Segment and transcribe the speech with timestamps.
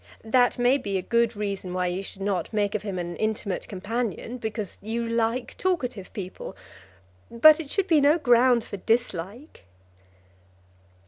[0.25, 3.67] That may be a good reason why you should not make of him an intimate
[3.67, 6.57] companion, because you like talkative people;
[7.29, 9.63] but it should be no ground for dislike."